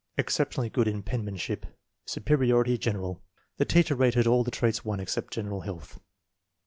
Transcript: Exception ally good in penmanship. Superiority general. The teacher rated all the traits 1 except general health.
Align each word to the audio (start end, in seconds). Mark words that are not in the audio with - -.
Exception 0.17 0.61
ally 0.61 0.69
good 0.69 0.87
in 0.87 1.03
penmanship. 1.03 1.67
Superiority 2.07 2.75
general. 2.79 3.21
The 3.57 3.65
teacher 3.65 3.93
rated 3.93 4.25
all 4.25 4.43
the 4.43 4.49
traits 4.49 4.83
1 4.83 4.99
except 4.99 5.31
general 5.31 5.61
health. 5.61 5.99